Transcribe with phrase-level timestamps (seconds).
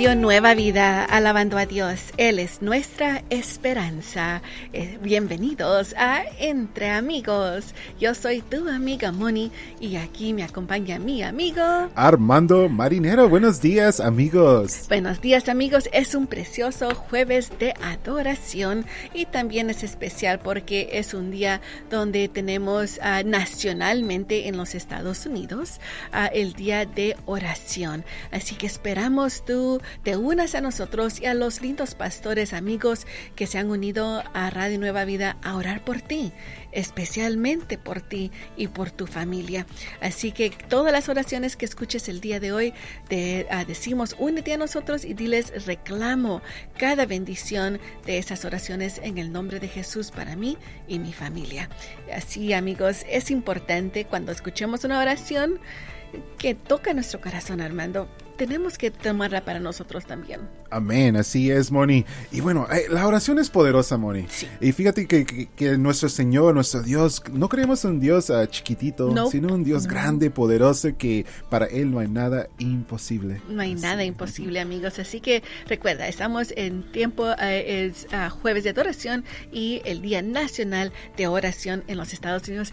[0.00, 2.00] Radio Nueva Vida, alabando a Dios.
[2.16, 4.40] Él es nuestra esperanza.
[4.72, 7.74] Eh, bienvenidos a Entre Amigos.
[8.00, 11.62] Yo soy tu amiga Moni y aquí me acompaña mi amigo
[11.94, 13.28] Armando Marinero.
[13.28, 14.86] Buenos días, amigos.
[14.88, 15.86] Buenos días, amigos.
[15.92, 22.26] Es un precioso jueves de adoración y también es especial porque es un día donde
[22.28, 25.78] tenemos uh, nacionalmente en los Estados Unidos
[26.14, 28.02] uh, el día de oración.
[28.30, 33.46] Así que esperamos tú te unas a nosotros y a los lindos pastores amigos que
[33.46, 36.32] se han unido a Radio Nueva Vida a orar por ti,
[36.72, 39.66] especialmente por ti y por tu familia.
[40.00, 42.74] Así que todas las oraciones que escuches el día de hoy,
[43.08, 46.42] te uh, decimos, únete a nosotros y diles, reclamo
[46.78, 50.56] cada bendición de esas oraciones en el nombre de Jesús para mí
[50.88, 51.68] y mi familia.
[52.14, 55.60] Así amigos, es importante cuando escuchemos una oración
[56.38, 58.08] que toca nuestro corazón, Armando
[58.40, 60.40] tenemos que tomarla para nosotros también.
[60.70, 62.04] Amén, así es, Moni.
[62.30, 64.26] Y bueno, eh, la oración es poderosa, Moni.
[64.28, 64.46] Sí.
[64.60, 68.46] Y fíjate que, que, que, nuestro Señor, nuestro Dios, no creemos en un Dios uh,
[68.46, 69.90] chiquitito, sino un Dios No.
[69.90, 73.40] grande, poderoso, que para Él no hay nada imposible.
[73.48, 73.82] No hay Así.
[73.82, 74.98] nada imposible, amigos.
[74.98, 80.22] Así que recuerda, estamos en tiempo, eh, es uh, jueves de adoración y el Día
[80.22, 82.72] Nacional de Oración en los Estados Unidos.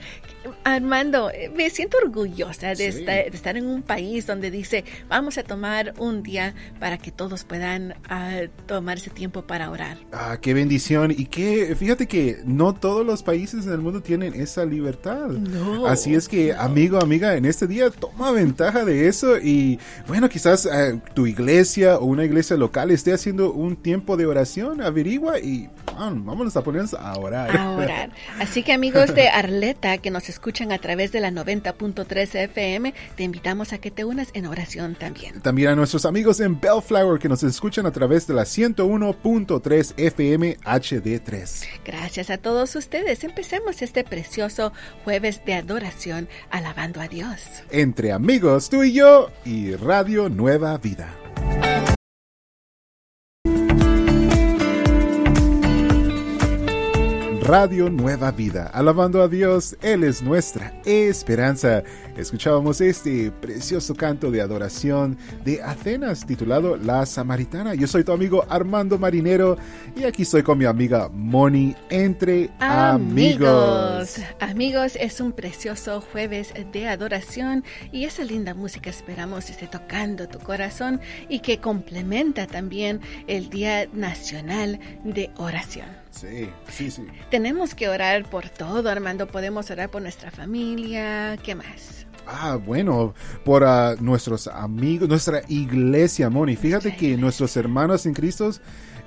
[0.64, 3.00] Armando, eh, me siento orgullosa de, Sí.
[3.00, 7.12] esta- de estar en un país donde dice, vamos a tomar un día para que
[7.12, 9.98] todos puedan uh, tomar ese tiempo para orar.
[10.12, 11.12] Ah, qué bendición.
[11.12, 15.28] Y que, fíjate que no todos los países en el mundo tienen esa libertad.
[15.28, 15.88] No.
[15.88, 20.66] Así es que, amigo, amiga, en este día toma ventaja de eso y, bueno, quizás
[20.66, 25.70] eh, tu iglesia o una iglesia local esté haciendo un tiempo de oración, averigua y
[25.98, 27.56] ah, vámonos a ponernos a orar.
[27.56, 28.12] a orar.
[28.40, 33.24] Así que amigos de Arleta que nos escuchan a través de la 90.3 FM, te
[33.24, 35.42] invitamos a que te unas en oración también.
[35.42, 40.58] También a nuestros amigos en Bellflower que nos escuchan a través de la 101.3 FM
[40.58, 41.68] HD3.
[41.86, 43.24] Gracias a todos ustedes.
[43.24, 44.74] Empecemos este precioso
[45.04, 47.42] jueves de adoración alabando a Dios.
[47.70, 51.27] Entre amigos, tú y yo y Radio Nueva Vida.
[57.48, 61.82] Radio Nueva Vida, alabando a Dios, Él es nuestra esperanza.
[62.18, 67.74] Escuchábamos este precioso canto de adoración de Atenas titulado La Samaritana.
[67.74, 69.58] Yo soy tu amigo Armando Marinero
[69.96, 74.20] y aquí estoy con mi amiga Moni entre amigos.
[74.42, 80.40] Amigos, es un precioso jueves de adoración y esa linda música esperamos esté tocando tu
[80.40, 86.07] corazón y que complementa también el Día Nacional de Oración.
[86.20, 87.06] Sí, sí, sí.
[87.30, 89.28] Tenemos que orar por todo, Armando.
[89.28, 91.38] Podemos orar por nuestra familia.
[91.44, 92.06] ¿Qué más?
[92.26, 93.14] Ah, bueno,
[93.46, 96.56] por uh, nuestros amigos, nuestra iglesia, Moni.
[96.56, 97.22] Fíjate Nuestra que iglesia.
[97.22, 98.50] nuestros hermanos en Cristo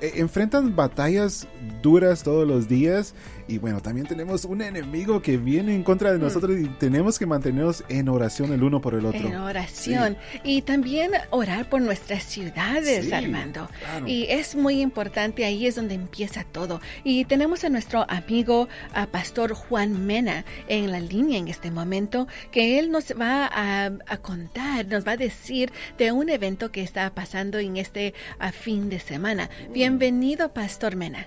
[0.01, 1.47] eh, enfrentan batallas
[1.83, 3.15] duras todos los días.
[3.51, 6.23] Y bueno, también tenemos un enemigo que viene en contra de Mm.
[6.23, 9.27] nosotros y tenemos que mantenernos en oración el uno por el otro.
[9.27, 10.17] En oración.
[10.45, 13.69] Y también orar por nuestras ciudades, Sí, Armando.
[13.81, 14.07] claro.
[14.07, 16.81] Y es muy importante, ahí es donde empieza todo.
[17.03, 22.29] Y tenemos a nuestro amigo, a Pastor Juan Mena, en la línea en este momento,
[22.53, 26.83] que él nos va a, a contar, nos va a decir de un evento que
[26.85, 29.51] está pasando en este a fin de semana.
[29.73, 31.27] Bienvenido, Pastor Mena.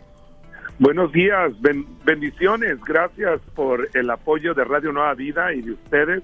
[0.80, 6.24] Buenos días, ben- bendiciones, gracias por el apoyo de Radio Nueva Vida y de ustedes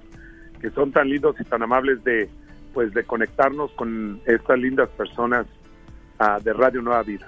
[0.60, 2.30] que son tan lindos y tan amables de
[2.74, 5.46] pues de conectarnos con estas lindas personas
[6.20, 7.28] ah, de Radio Nueva Vida.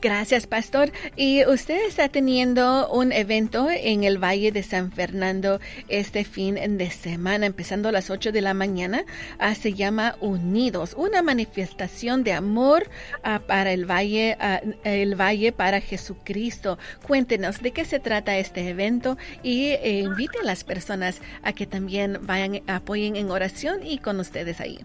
[0.00, 0.92] Gracias, Pastor.
[1.16, 6.90] Y usted está teniendo un evento en el Valle de San Fernando este fin de
[6.90, 9.04] semana, empezando a las 8 de la mañana.
[9.38, 12.88] Ah, se llama Unidos, una manifestación de amor
[13.22, 16.78] ah, para el Valle, ah, el Valle para Jesucristo.
[17.06, 21.66] Cuéntenos de qué se trata este evento y eh, invite a las personas a que
[21.66, 24.78] también vayan, apoyen en oración y con ustedes ahí.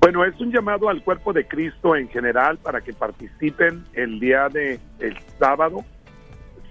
[0.00, 4.48] Bueno, es un llamado al cuerpo de Cristo en general para que participen el día
[4.48, 5.84] de el sábado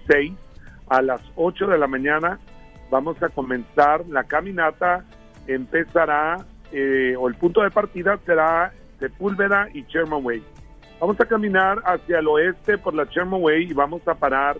[0.08, 0.32] 6
[0.88, 2.40] a las 8 de la mañana.
[2.90, 5.04] Vamos a comenzar la caminata.
[5.46, 10.42] Empezará, eh, o el punto de partida será Sepúlveda y Sherman Way.
[10.98, 14.56] Vamos a caminar hacia el oeste por la Sherman Way y vamos a parar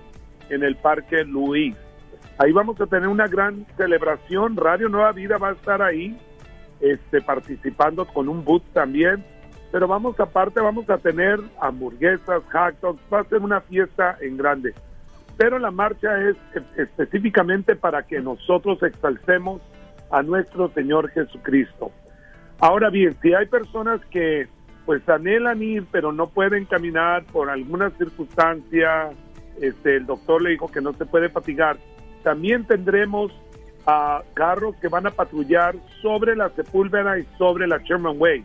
[0.48, 1.74] en el Parque Luis.
[2.38, 4.56] Ahí vamos a tener una gran celebración.
[4.56, 6.16] Radio Nueva Vida va a estar ahí
[6.80, 9.24] este, participando con un boot también.
[9.72, 14.36] Pero vamos aparte, vamos a tener hamburguesas, hot dogs, va a ser una fiesta en
[14.36, 14.74] grande.
[15.36, 16.36] Pero la marcha es
[16.76, 19.62] específicamente para que nosotros exalcemos
[20.10, 21.92] a nuestro Señor Jesucristo.
[22.58, 24.48] Ahora bien, si hay personas que
[24.84, 29.10] pues anhelan ir, pero no pueden caminar por alguna circunstancia,
[29.60, 31.76] este, el doctor le dijo que no se puede fatigar.
[32.22, 33.32] También tendremos
[33.86, 38.44] a carros que van a patrullar sobre la Sepúlveda y sobre la Sherman Way.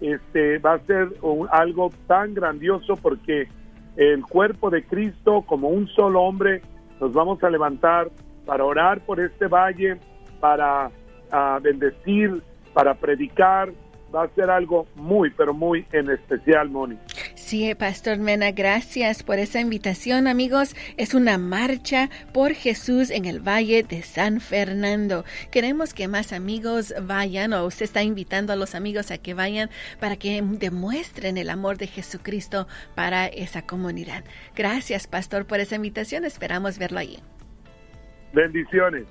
[0.00, 1.08] Este va a ser
[1.50, 3.48] algo tan grandioso porque
[3.96, 6.62] el cuerpo de Cristo como un solo hombre
[7.00, 8.10] nos vamos a levantar
[8.44, 9.98] para orar por este valle,
[10.40, 10.90] para
[11.30, 12.42] ah, bendecir,
[12.72, 13.72] para predicar.
[14.14, 16.96] Va a ser algo muy, pero muy en especial, Moni.
[17.44, 20.74] Sí, Pastor Mena, gracias por esa invitación, amigos.
[20.96, 25.26] Es una marcha por Jesús en el Valle de San Fernando.
[25.50, 29.68] Queremos que más amigos vayan o usted está invitando a los amigos a que vayan
[30.00, 34.24] para que demuestren el amor de Jesucristo para esa comunidad.
[34.56, 36.24] Gracias, Pastor, por esa invitación.
[36.24, 37.18] Esperamos verlo allí.
[38.34, 39.04] Bendiciones.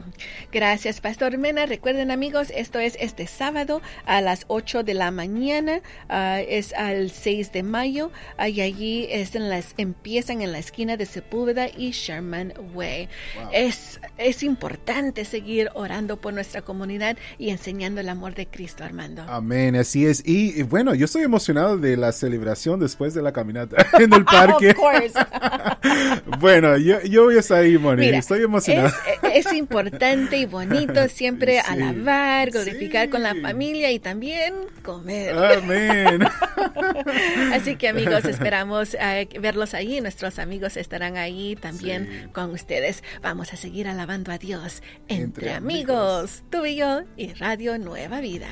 [0.52, 1.66] Gracias, Pastor Mena.
[1.66, 5.82] Recuerden, amigos, esto es este sábado a las 8 de la mañana.
[6.10, 8.12] Ah, es al 6 de mayo.
[8.40, 13.08] y allí es en las, empiezan en la esquina de Sepúlveda y Sherman Way.
[13.54, 19.24] Es, es importante seguir orando por nuestra comunidad y enseñando el amor de Cristo, Armando.
[19.28, 20.22] Amén, así es.
[20.26, 24.76] Y, bueno, yo estoy emocionado de la celebración después de la caminata en el parque.
[26.40, 28.08] bueno, yo, yo voy a estar ahí, Moni.
[28.08, 29.13] Estoy emocionado es
[29.54, 35.36] importante y bonito siempre alabar, glorificar con la familia y también comer.
[35.36, 36.24] Amén.
[37.54, 40.02] Así que amigos, esperamos eh, verlos ahí.
[40.02, 43.04] Nuestros amigos estarán ahí también con ustedes.
[43.22, 48.48] Vamos a seguir alabando a Dios entre, amigos, tú y yo y Radio Nueva Vida.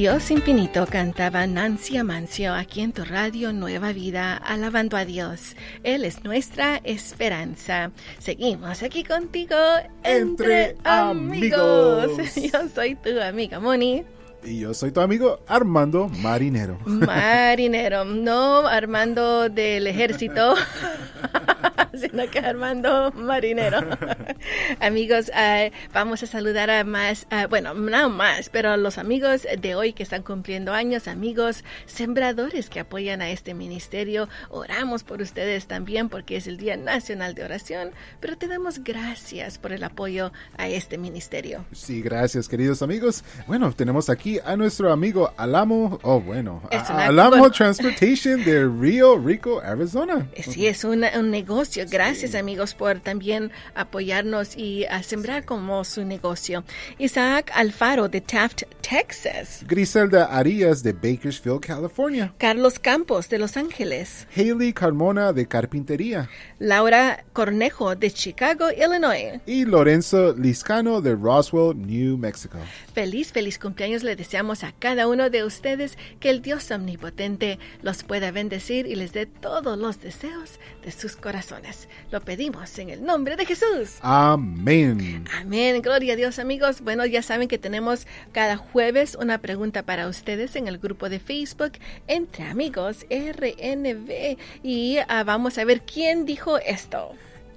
[0.00, 5.54] Dios infinito cantaba Nancy Amancio aquí en tu radio Nueva Vida, alabando a Dios.
[5.82, 7.90] Él es nuestra esperanza.
[8.18, 9.54] Seguimos aquí contigo
[10.02, 12.12] entre, amigos.
[12.34, 14.06] Yo soy tu amiga Moni.
[14.42, 16.78] Y yo soy tu amigo Armando Marinero.
[16.86, 20.54] Marinero, no Armando del ejército.
[21.94, 23.80] sino que Armando Marinero.
[24.80, 29.74] amigos, uh, vamos a saludar a más, uh, bueno, no más, pero los amigos de
[29.74, 34.28] hoy que están cumpliendo años, amigos sembradores que apoyan a este ministerio.
[34.50, 37.90] Oramos por ustedes también porque es el Día Nacional de Oración,
[38.20, 41.64] pero te damos gracias por el apoyo a este ministerio.
[41.72, 43.24] Sí, gracias, queridos amigos.
[43.46, 50.28] Bueno, tenemos aquí a nuestro amigo Alamo, oh, bueno, Alamo Transportation de Rio Rico, Arizona.
[50.42, 51.00] Sí, es un
[51.30, 56.64] negocio Gracias amigos por también apoyarnos y a sembrar como su negocio.
[56.98, 59.64] Isaac Alfaro de Taft, Texas.
[59.66, 62.34] Griselda Arias de Bakersfield, California.
[62.38, 64.26] Carlos Campos de Los Ángeles.
[64.36, 66.28] Haley Carmona de Carpintería.
[66.58, 69.40] Laura Cornejo de Chicago, Illinois.
[69.46, 72.58] Y Lorenzo Liscano de Roswell, New Mexico.
[72.94, 78.02] Feliz, feliz cumpleaños le deseamos a cada uno de ustedes que el Dios omnipotente los
[78.02, 81.69] pueda bendecir y les dé todos los deseos de sus corazones.
[82.10, 83.98] Lo pedimos en el nombre de Jesús.
[84.00, 85.24] Amén.
[85.38, 85.80] Amén.
[85.82, 86.80] Gloria a Dios, amigos.
[86.80, 91.20] Bueno, ya saben que tenemos cada jueves una pregunta para ustedes en el grupo de
[91.20, 91.72] Facebook
[92.06, 94.36] Entre Amigos RNB.
[94.62, 97.12] Y ah, vamos a ver quién dijo esto.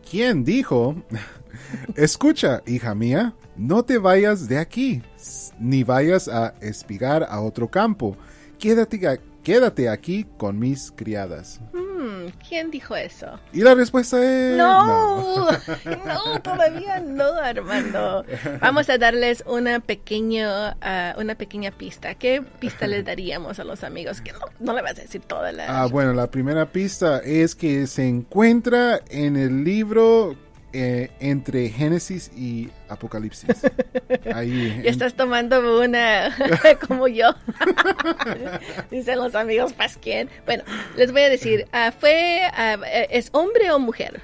[0.10, 0.96] ¿Quién dijo?
[1.96, 5.02] Escucha, hija mía, no te vayas de aquí,
[5.60, 8.18] ni vayas a espigar a otro campo.
[8.60, 11.60] Quédate quédate aquí con mis criadas.
[12.04, 13.40] Hmm, ¿Quién dijo eso?
[13.54, 14.58] Y la respuesta es...
[14.58, 15.48] No,
[16.06, 18.26] no, todavía no, Armando.
[18.60, 22.16] Vamos a darles una pequeña, ah, una pequeña pista.
[22.16, 24.20] ¿Qué pista les daríamos a los amigos?
[24.20, 25.84] Que no, no le vas a decir toda la...
[25.84, 30.36] Ah, bueno, la primera pista es que se encuentra en el libro
[30.74, 33.50] eh, entre Génesis y Apocalipsis.
[34.34, 34.82] Ahí.
[34.84, 36.36] Y estás tomando una
[36.88, 37.34] como yo.
[38.90, 40.30] Dicen los amigos, ¿pas quién?
[40.46, 40.64] Bueno,
[40.96, 42.78] les voy a decir, ah, ¿fue, ah,
[43.10, 44.22] ¿es hombre o mujer?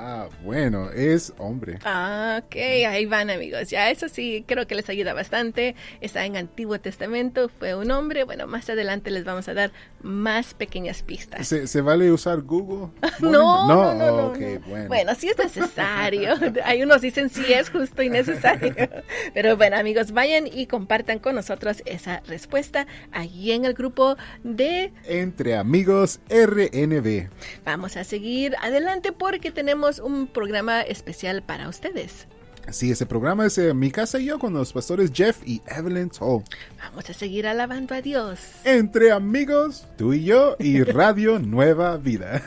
[0.00, 1.80] Ah, bueno, es hombre.
[1.84, 3.68] Ah, ok, ahí van amigos.
[3.68, 5.74] Ya eso sí, creo que les ayuda bastante.
[6.00, 8.22] Está en Antiguo Testamento, fue un hombre.
[8.22, 11.48] Bueno, más adelante les vamos a dar más pequeñas pistas.
[11.48, 12.92] ¿Se, vale usar Google?
[13.20, 14.28] no, no, no,
[14.68, 14.86] bueno.
[14.86, 16.34] bueno, sí es necesario.
[16.64, 18.76] Hay unos dicen sí es justo y necesario.
[19.34, 24.92] Pero bueno, amigos, vayan y compartan con nosotros esa respuesta allí en el grupo de
[25.06, 27.30] Entre Amigos RNB.
[27.64, 32.26] Vamos a seguir adelante porque tenemos un programa especial para ustedes.
[32.70, 36.10] Sí, ese programa es eh, Mi Casa y Yo con los pastores Jeff y Evelyn
[36.10, 36.42] Toll.
[36.78, 38.40] Vamos a seguir alabando a Dios.
[38.64, 42.42] Entre amigos, tú y yo y Radio Nueva Vida.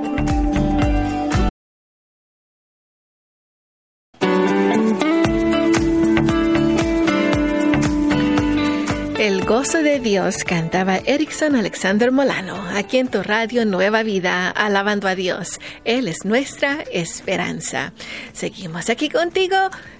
[9.50, 15.16] gozo de Dios cantaba Erickson Alexander Molano, aquí en tu radio Nueva Vida, alabando a
[15.16, 15.60] Dios.
[15.86, 17.92] Él es nuestra esperanza.
[18.32, 19.58] Seguimos aquí contigo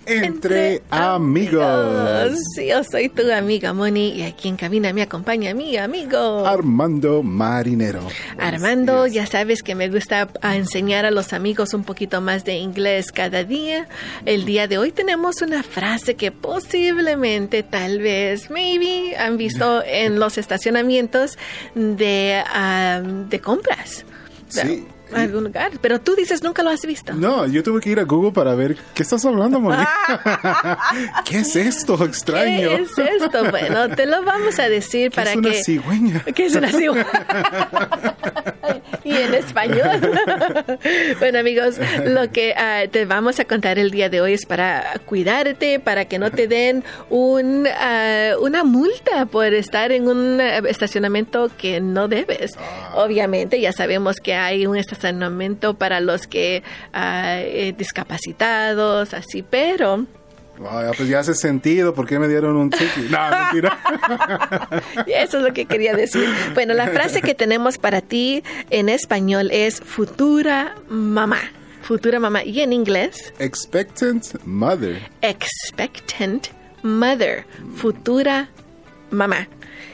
[0.10, 2.40] entre, amigos.
[2.58, 8.02] Yo soy tu amiga Moni y aquí en cabina me acompaña mi amigo Armando Marinero.
[8.40, 13.12] Armando, ya sabes que me gusta enseñar a los amigos un poquito más de inglés
[13.12, 13.88] cada día.
[14.26, 20.20] El día de hoy tenemos una frase que posiblemente, tal vez, maybe, han visto en
[20.20, 21.40] los estacionamientos
[21.74, 22.44] de,
[23.28, 24.06] de compras.
[24.50, 25.72] Sí algún lugar.
[25.82, 27.14] Pero tú dices nunca lo has visto.
[27.14, 29.84] No, yo tuve que ir a Google para ver qué estás hablando, Moni.
[31.26, 32.70] ¿Qué es esto extraño?
[32.70, 33.50] ¿Qué es esto?
[33.50, 35.40] Bueno, te lo vamos a decir para que.
[35.40, 36.24] Es una cigüeña.
[36.36, 37.08] ¿Qué es una cigüeña?
[39.10, 40.00] Y en español.
[41.20, 41.76] bueno, amigos,
[42.06, 46.06] lo que ah, te vamos a contar el día de hoy es para cuidarte, para
[46.06, 52.08] que no te den un, ah, una multa por estar en un estacionamiento que no
[52.08, 52.52] debes.
[52.58, 52.94] Ah.
[52.96, 56.64] Obviamente, ya sabemos que hay un estacionamiento estacionamiento para los que
[56.94, 60.06] uh, discapacitados, así, pero
[60.96, 62.90] pues ya hace sentido, ¿por qué me dieron un ticket?
[63.10, 63.80] No, mentira.
[65.08, 66.28] Eso es lo que quería decir.
[66.54, 71.40] Bueno, la frase que tenemos para ti en español es futura mamá.
[71.82, 72.44] Futura mamá.
[72.44, 73.34] Y en inglés?
[73.40, 75.00] Expectant mother.
[75.22, 76.48] Expectant
[76.84, 77.46] mother.
[77.76, 78.50] Futura
[79.12, 79.48] mamá.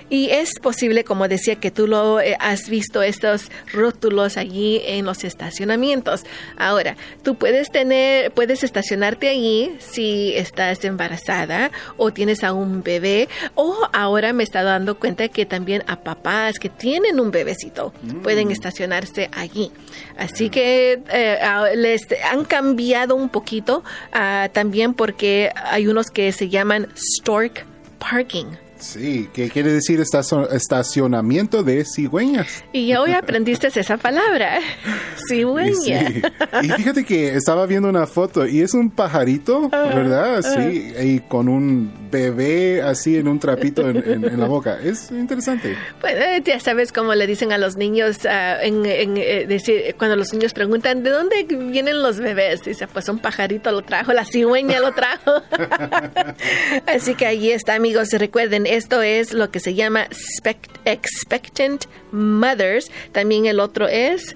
[0.09, 5.05] Y es posible, como decía, que tú lo eh, has visto estos rótulos allí en
[5.05, 6.23] los estacionamientos.
[6.57, 13.29] Ahora, tú puedes tener, puedes estacionarte allí si estás embarazada o tienes a un bebé
[13.55, 18.21] o ahora me está dando cuenta que también a papás que tienen un bebecito mm.
[18.21, 19.71] pueden estacionarse allí.
[20.17, 21.39] Así que eh,
[21.75, 23.83] les han cambiado un poquito
[24.13, 27.65] ah, también porque hay unos que se llaman stork
[27.97, 28.64] parking.
[28.85, 32.63] Sí, ¿qué quiere decir estacionamiento de cigüeñas?
[32.71, 34.59] Y hoy aprendiste esa palabra,
[35.27, 36.11] cigüeña.
[36.61, 40.37] Y fíjate que estaba viendo una foto y es un pajarito, ah, ¿verdad?
[40.37, 40.41] Ah.
[40.43, 44.79] Sí, y con un bebé así en un trapito en, la boca.
[44.81, 45.75] Es interesante.
[46.01, 50.31] Bueno, ya sabes cómo le dicen a los niños, uh, en, eh, decir, cuando los
[50.33, 52.63] niños preguntan, ¿de dónde vienen los bebés?
[52.63, 55.41] Dice, pues un pajarito lo trajo, la cigüeña lo trajo.
[56.87, 58.09] así que ahí está, amigos.
[58.11, 60.07] Recuerden, esto es lo que se llama
[60.85, 62.89] expectant mothers.
[63.11, 64.35] También el otro es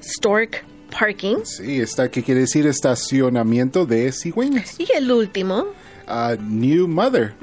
[0.00, 0.64] stork
[0.96, 1.38] parking.
[1.44, 4.78] Sí, está que quiere decir estacionamiento de cigüeñas.
[4.78, 5.66] Y el último
[6.38, 7.34] New Mother.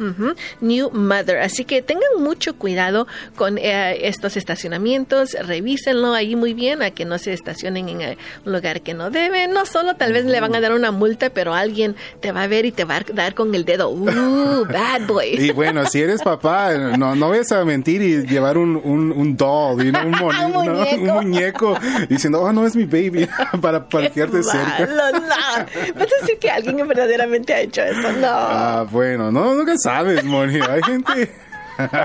[0.61, 1.39] New Mother.
[1.39, 7.05] Así que tengan mucho cuidado con eh, estos estacionamientos, revísenlo ahí muy bien a que
[7.05, 9.51] no se estacionen en eh, un lugar que no deben.
[9.51, 12.47] No solo tal vez le van a dar una multa, pero alguien te va a
[12.47, 13.89] ver y te va a dar con el dedo.
[13.89, 15.35] Uh, bad boy.
[15.39, 19.79] Y bueno, si eres papá, no, no vayas a mentir y llevar un, un, doll,
[19.81, 21.77] un, muñeco.
[22.09, 23.27] diciendo, oh, no es mi baby,
[23.61, 24.85] para parquearte cerca.
[24.85, 26.05] No, no.
[26.21, 28.11] decir que alguien verdaderamente ha hecho eso.
[28.13, 28.50] No.
[28.51, 30.59] Ah, bueno, no, nunca sabes, Moni.
[30.61, 31.31] Hay gente...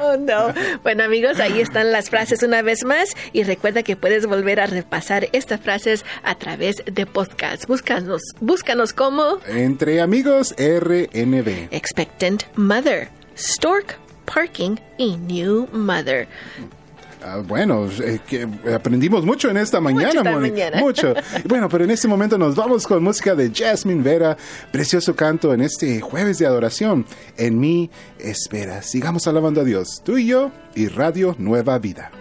[0.02, 0.54] Oh, no.
[0.82, 3.10] Bueno, amigos, ahí están las frases una vez más.
[3.34, 7.66] Y recuerda que puedes volver a repasar estas frases a través de podcast.
[7.66, 11.68] Búscanos, búscanos como Entre Amigos RNB.
[11.72, 16.28] Expectant Mother, Stork Parking y New Mother.
[17.28, 21.14] Ah, bueno, eh, que aprendimos mucho en esta mañana, mucho, mucho.
[21.44, 24.36] Bueno, pero en este momento nos vamos con música de Jasmine Vera,
[24.70, 27.04] precioso canto en este jueves de adoración.
[27.36, 27.90] En mi
[28.20, 32.12] espera, sigamos alabando a Dios, tú y yo y Radio Nueva Vida.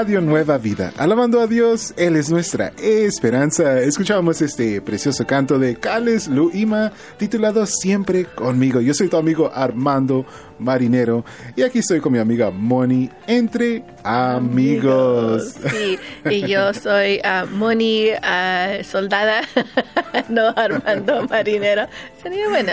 [0.00, 0.94] Radio Nueva Vida.
[0.96, 3.80] Alabando a Dios, Él es nuestra esperanza.
[3.80, 8.80] Escuchamos este precioso canto de Cales Luima titulado Siempre conmigo.
[8.80, 10.24] Yo soy tu amigo Armando
[10.58, 11.22] Marinero
[11.54, 15.56] y aquí estoy con mi amiga Moni entre amigos.
[15.70, 15.98] Sí,
[16.30, 19.42] y yo soy uh, Moni uh, Soldada,
[20.30, 21.88] no Armando Marinero.
[22.22, 22.72] Sería bueno.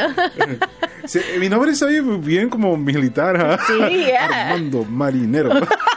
[1.04, 3.36] Sí, mi nombre soy bien como militar.
[3.36, 3.60] ¿ah?
[3.68, 4.52] Sí, yeah.
[4.52, 5.52] Armando Marinero.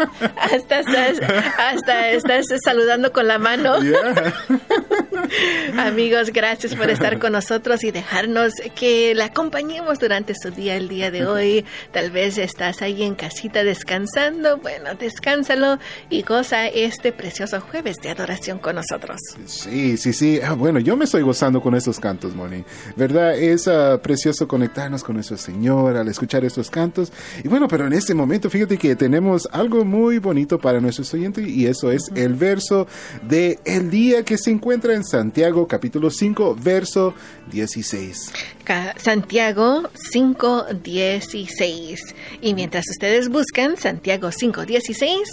[0.36, 1.20] hasta, estás,
[1.58, 3.76] hasta estás saludando con la mano.
[5.76, 10.88] Amigos, gracias por estar con nosotros y dejarnos que la acompañemos durante su día, el
[10.88, 11.64] día de hoy.
[11.92, 14.58] Tal vez estás ahí en casita descansando.
[14.58, 19.20] Bueno, descánsalo y goza este precioso jueves de adoración con nosotros.
[19.46, 20.40] Sí, sí, sí.
[20.42, 22.64] Ah, bueno, yo me estoy gozando con estos cantos, Moni.
[22.96, 23.38] ¿Verdad?
[23.38, 27.12] Es uh, precioso conectarnos con nuestro Señor al escuchar estos cantos.
[27.42, 31.46] Y bueno, pero en este momento, fíjate que tenemos algo muy bonito para nuestros oyentes
[31.46, 32.86] y eso es el verso
[33.22, 37.12] de el día que se encuentra en Santiago capítulo 5 verso
[37.52, 38.32] 16.
[38.64, 39.82] Ca- Santiago
[40.14, 41.98] 5.16.
[42.40, 45.24] Y mientras ustedes buscan Santiago 5.16,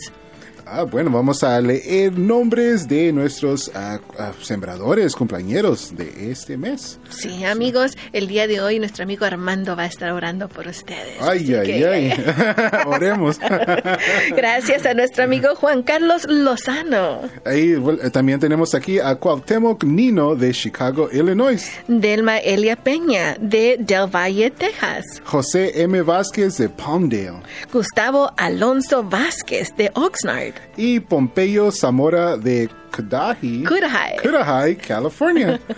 [0.69, 6.99] Ah, bueno, vamos a leer nombres de nuestros ah, ah, sembradores, compañeros de este mes.
[7.09, 11.21] sí, amigos, el día de hoy nuestro amigo Armando va a estar orando por ustedes.
[11.21, 12.13] Ay, ay, que- ay.
[12.85, 13.39] Oremos.
[14.35, 19.83] Gracias a nuestro amigo Juan Carlos Lozano, Ahí bueno, eh, también tenemos aquí a Cuauhtémoc
[19.85, 21.71] Nino de Chicago, Illinois.
[21.87, 26.01] Delma Elia Peña de Del Valle, Texas, José M.
[26.01, 27.41] Vázquez de Palmdale.
[27.71, 33.63] Gustavo Alonso Vázquez de Oxnard, Y Pompeyo Zamora de Cudahy.
[33.63, 34.17] Cudahy.
[34.21, 35.59] Cudahy, California.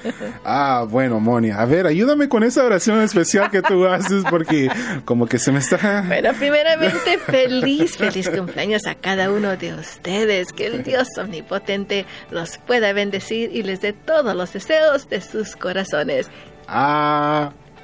[0.44, 4.70] Ah, bueno, Moni, a ver, ayúdame con esa oración especial que tú haces porque
[5.06, 6.04] como que se me está...
[6.08, 10.52] Bueno, primeramente, feliz, feliz cumpleaños a cada uno de ustedes.
[10.52, 15.56] Que el Dios omnipotente los pueda bendecir y les dé todos los deseos de sus
[15.56, 16.30] corazones.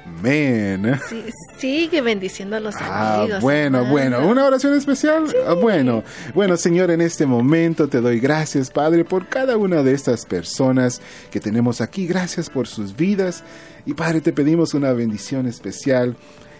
[0.06, 0.98] Amén.
[1.08, 1.24] Sí,
[1.58, 3.40] sigue bendiciendo a los Ah, amigos.
[3.42, 3.90] bueno, hermano.
[3.92, 5.24] bueno, una oración especial.
[5.46, 6.02] Ah, bueno,
[6.34, 11.00] bueno, Señor, en este momento te doy gracias, Padre, por cada una de estas personas
[11.30, 12.06] que tenemos aquí.
[12.06, 13.42] Gracias por sus vidas.
[13.84, 16.16] Y Padre, te pedimos una bendición especial,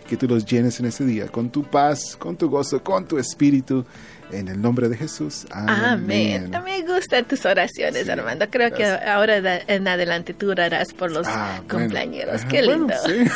[0.08, 3.18] que tú los llenes en este día con tu paz, con tu gozo, con tu
[3.18, 3.84] espíritu.
[4.32, 5.46] En el nombre de Jesús.
[5.50, 6.50] Amén.
[6.64, 8.46] Me gustan tus oraciones, Sí, Armando.
[8.50, 9.36] Creo que ahora
[9.68, 11.94] en adelante tú orarás por los Ah, bueno.
[12.32, 12.86] Ajá, Qué lindo.
[12.86, 13.30] bueno, sí.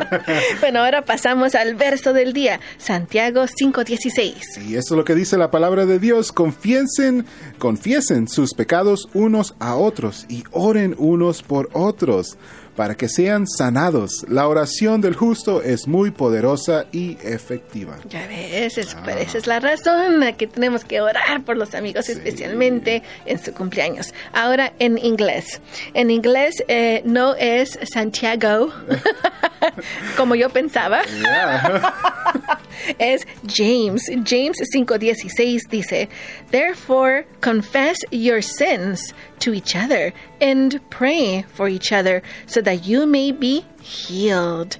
[0.60, 4.62] bueno, ahora pasamos al verso del día, Santiago 5:16.
[4.66, 6.32] Y eso es lo que dice la palabra de Dios.
[6.32, 7.26] Confiesen,
[7.58, 12.38] confiesen sus pecados unos a otros y oren unos por otros
[12.80, 14.24] para que sean sanados.
[14.26, 17.98] La oración del justo es muy poderosa y efectiva.
[18.08, 19.04] Ya ves, es- Ah.
[19.20, 23.52] esa es la razón a que tenemos que orar por los amigos, especialmente en su
[23.52, 24.14] cumpleaños.
[24.32, 25.60] Ahora en inglés.
[25.92, 28.72] En inglés eh, no es Santiago,
[30.16, 31.02] como yo pensaba,
[32.98, 34.02] es James.
[34.24, 36.08] James 5:16 dice,
[36.50, 43.06] Therefore confess your sins to each other and pray for each other so that you
[43.06, 44.76] may be healed.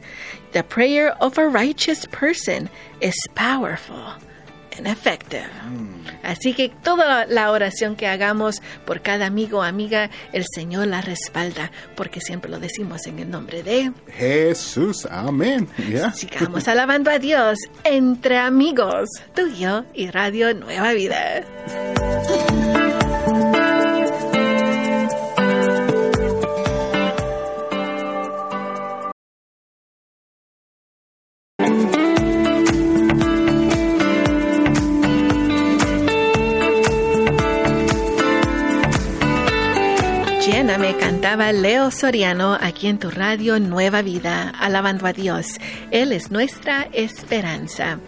[0.52, 2.68] The prayer of a righteous person
[3.00, 4.14] is powerful
[4.76, 5.48] and effective.
[6.22, 11.00] Así que toda la oración que hagamos por cada amigo o amiga, el Señor la
[11.00, 13.92] respalda, porque siempre lo decimos en el nombre de...
[14.12, 15.68] Jesús, amén.
[16.14, 21.44] Sigamos alabando a Dios entre amigos, tuyo y Radio Nueva Vida.
[41.36, 45.46] Leo Soriano aquí en tu radio Nueva Vida, alabando a Dios.
[45.92, 48.00] Él es nuestra esperanza.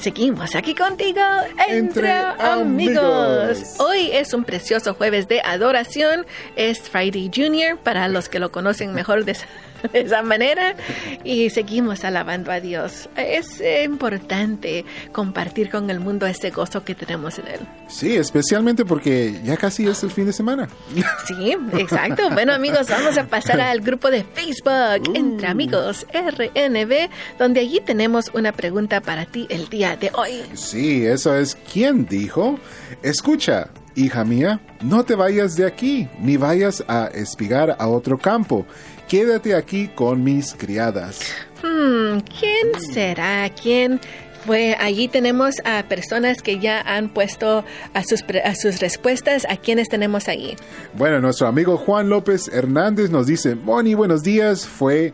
[0.00, 1.20] Seguimos aquí contigo
[1.68, 3.58] entre, Entre amigos.
[3.58, 3.58] amigos.
[3.80, 6.24] Hoy es un precioso jueves de adoración.
[6.56, 9.46] Es Friday Junior para los que lo conocen mejor de esa,
[9.92, 10.74] de esa manera.
[11.22, 13.10] Y seguimos alabando a Dios.
[13.16, 17.60] Es eh, importante compartir con el mundo este gozo que tenemos en Él.
[17.88, 20.68] Sí, especialmente porque ya casi es el fin de semana.
[21.26, 22.30] Sí, exacto.
[22.30, 27.08] Bueno, amigos, vamos a pasar al grupo de Facebook Entre Amigos RNB,
[27.38, 30.42] donde allí tenemos una pregunta para ti el día de hoy.
[30.54, 32.58] Sí, eso es quien dijo,
[33.02, 38.66] escucha, hija mía, no te vayas de aquí, ni vayas a espigar a otro campo.
[39.08, 41.20] Quédate aquí con mis criadas.
[41.62, 43.50] Hmm, ¿quién será?
[43.50, 44.00] ¿Quién
[44.46, 49.46] Fue allí tenemos a personas que ya han puesto a sus, a sus respuestas.
[49.50, 50.56] ¿A quienes tenemos ahí?
[50.94, 54.66] Bueno, nuestro amigo Juan López Hernández nos dice, Moni, buenos días.
[54.66, 55.12] Fue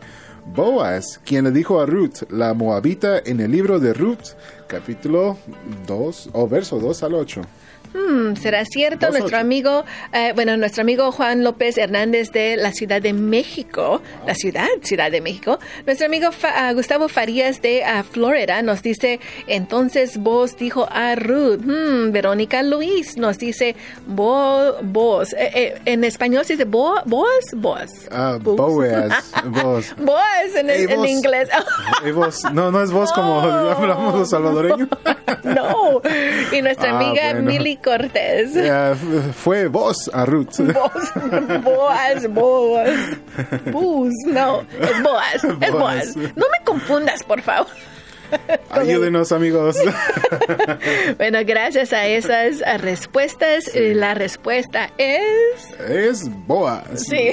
[0.53, 4.35] Boaz quien le dijo a Ruth, la moabita, en el libro de Ruth,
[4.67, 5.37] capítulo
[5.85, 7.41] 2 o verso 2 al 8.
[7.93, 9.09] Hmm, ¿Será cierto?
[9.09, 14.35] nuestro amigo, eh, bueno, nuestro amigo Juan López Hernández de la Ciudad de México, la
[14.35, 20.17] ciudad, Ciudad de México, nuestro amigo ah, Gustavo Farías de uh, Florida nos dice, entonces
[20.17, 26.45] vos dijo a Ruth, hmm, Verónica Luis nos dice, vos, vos, eh, eh, en español
[26.45, 27.91] se dice vos, vos, vos.
[28.11, 29.95] Ah, Boaz, vos.
[29.97, 31.49] Vos en, en inglés.
[32.15, 34.89] vos, no, no es vos como hablamos los salvadoreños.
[35.43, 36.01] no,
[36.51, 38.51] y nuestra ah, amiga Milly Cortés.
[39.35, 40.57] fue vos a Ruth.
[40.59, 42.89] Vos, Boaz, Boaz.
[43.71, 46.15] Bus, no, es Boaz, es Boaz.
[46.15, 47.67] No me confundas, por favor.
[48.69, 49.77] Ayúdenos, amigos.
[51.17, 55.71] bueno, gracias a esas respuestas, eh, la respuesta es...
[55.87, 57.05] Es Boaz.
[57.07, 57.31] Sí.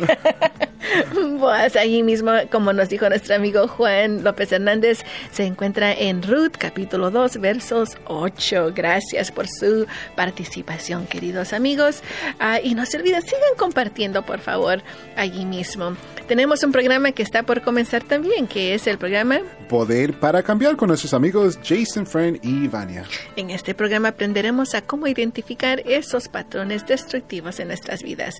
[1.38, 6.56] Boaz, allí mismo, como nos dijo nuestro amigo Juan López Hernández, se encuentra en Ruth,
[6.58, 8.72] capítulo 2, versos 8.
[8.74, 12.02] Gracias por su participación, queridos amigos.
[12.38, 14.82] Ah, y no se olviden, sigan compartiendo, por favor,
[15.16, 15.96] allí mismo.
[16.28, 20.74] Tenemos un programa que está por comenzar también, que es el programa Poder para Cambiar
[20.74, 23.04] con nuestros amigos Jason, Friend y Vania.
[23.36, 28.36] En este programa aprenderemos a cómo identificar esos patrones destructivos en nuestras vidas.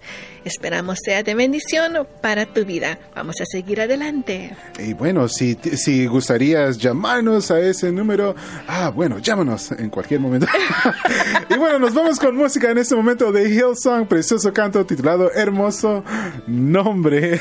[0.47, 2.99] Esperamos sea de bendición para tu vida.
[3.15, 4.57] Vamos a seguir adelante.
[4.79, 8.35] Y bueno, si, si gustarías llamarnos a ese número,
[8.67, 10.47] ah, bueno, llámanos en cualquier momento.
[11.51, 16.03] y bueno, nos vamos con música en este momento de Hillsong, precioso canto titulado Hermoso
[16.47, 17.41] Nombre.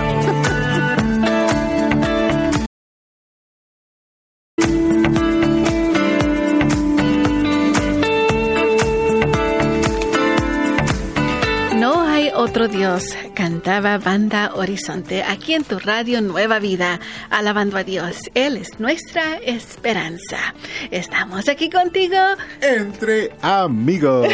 [12.71, 13.03] Dios,
[13.35, 18.17] cantaba Banda Horizonte aquí en tu radio Nueva Vida, alabando a Dios.
[18.33, 20.55] Él es nuestra esperanza.
[20.89, 22.15] Estamos aquí contigo.
[22.61, 24.25] Entre amigos.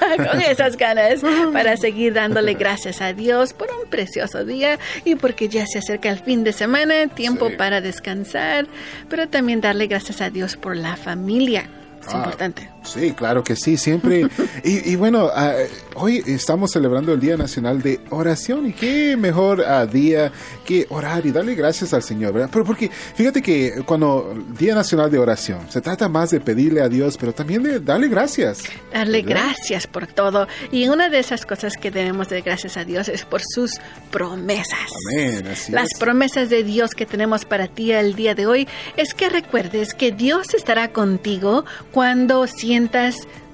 [0.16, 1.20] Con esas ganas
[1.52, 6.10] para seguir dándole gracias a Dios por un precioso día y porque ya se acerca
[6.10, 8.66] el fin de semana, tiempo para descansar,
[9.08, 11.70] pero también darle gracias a Dios por la familia
[12.08, 12.68] es ah, importante.
[12.92, 14.28] Sí, claro que sí, siempre.
[14.64, 15.54] y, bueno, ah,
[15.94, 20.32] hoy estamos celebrando el Día Nacional de Oración y qué mejor ah, día
[20.64, 22.50] que orar y darle gracias al Señor, ¿verdad?
[22.52, 26.88] Pero porque fíjate que cuando Día Nacional de Oración se trata más de pedirle a
[26.88, 28.64] Dios, pero también de darle gracias.
[28.92, 30.46] Darle gracias por todo.
[30.70, 33.72] Y una de esas cosas que debemos de gracias a Dios es por sus
[34.10, 34.90] promesas.
[35.12, 35.44] Amén.
[35.70, 39.94] Las promesas de Dios que tenemos para ti el día de hoy es que recuerdes
[39.94, 42.77] que Dios estará contigo cuando sientas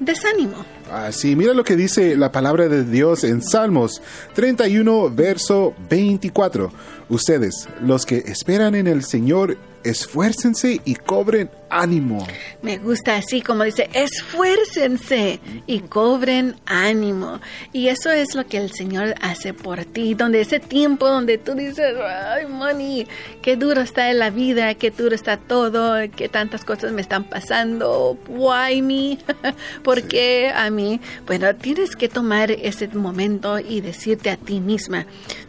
[0.00, 0.64] desánimo.
[0.92, 4.02] Así, mira lo que dice la palabra de Dios en Salmos
[4.34, 6.70] 31, verso 24.
[7.08, 12.27] Ustedes, los que esperan en el Señor, esfuércense y cobren ánimo.
[12.62, 17.40] Me gusta así como dice, esfuércense y cobren ánimo.
[17.72, 21.55] Y eso es lo que el Señor hace por ti, donde ese tiempo donde tú
[21.55, 23.07] dices, ay, money,
[23.42, 27.24] qué duro está en la vida, qué duro está todo, qué tantas cosas me están
[27.24, 29.18] pasando, why me,
[29.83, 31.00] ¿por qué a mí?
[31.27, 35.07] Bueno, tienes que tomar ese momento y decirte a ti misma,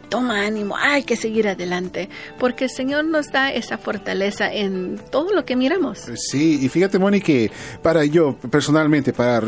[0.08, 5.32] toma ánimo, hay que seguir adelante, porque el Señor nos da esa fortaleza en todo
[5.32, 6.08] lo que miramos.
[6.16, 7.50] Sí, y fíjate, Moni, que
[7.82, 9.40] para yo personalmente, para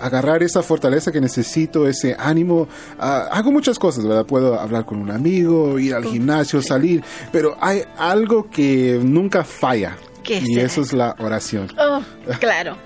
[0.00, 4.26] agarrar esa fortaleza que necesito, ese ánimo, hago muchas cosas, ¿verdad?
[4.26, 9.96] Puedo hablar con un amigo, ir al gimnasio, salir, pero hay algo que nunca falla.
[10.26, 11.68] y eso es la oración.
[11.78, 12.00] Oh,
[12.38, 12.76] claro.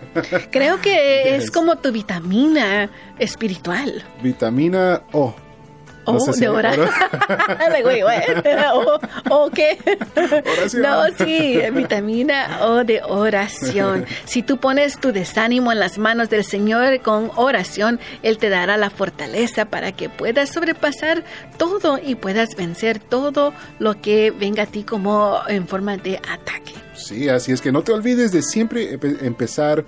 [0.51, 4.03] Creo que es como tu vitamina espiritual.
[4.23, 5.35] Vitamina O.
[6.07, 6.89] No oh, de oración.
[9.31, 9.79] o, qué?
[10.53, 10.83] Oración.
[10.83, 14.07] No, sí, vitamina O de oración.
[14.25, 18.77] Si tú pones tu desánimo en las manos del Señor con oración, Él te dará
[18.77, 21.25] la fortaleza para que puedas sobrepasar
[21.57, 26.75] todo y puedas vencer todo lo que venga a ti como en forma de ataque.
[26.95, 29.85] Sí, así es que no te olvides de siempre empezar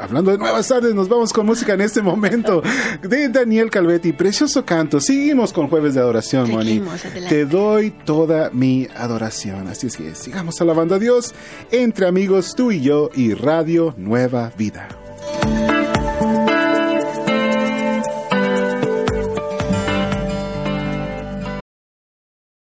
[0.00, 2.62] hablando de nuevas tardes, nos vamos con música en este momento
[3.02, 4.14] de Daniel Calvetti.
[4.14, 5.02] Precioso canto.
[5.02, 6.82] Seguimos con Jueves de Adoración, Moni.
[7.28, 9.68] Te doy toda mi adoración.
[9.68, 11.34] Así es que sigamos alabando a Dios
[11.70, 14.88] entre amigos, tú y yo y Radio Nueva Vida.